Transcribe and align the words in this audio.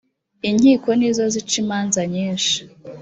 inkiko 0.49 0.89
nizozicimanza 0.99 2.01
nyinshi. 2.13 2.59